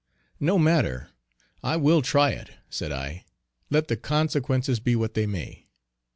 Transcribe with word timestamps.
"No 0.39 0.57
matter, 0.57 1.09
I 1.61 1.75
will 1.77 2.01
try 2.01 2.31
it," 2.31 2.49
said 2.71 2.91
I, 2.91 3.23
"let 3.69 3.87
the 3.87 3.95
consequences 3.97 4.79
be 4.79 4.95
what 4.95 5.13
they 5.13 5.27
may. 5.27 5.67